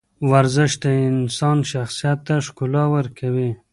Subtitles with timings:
[0.31, 3.51] ورزش د انسان شخصیت ته ښکلا ورکوي.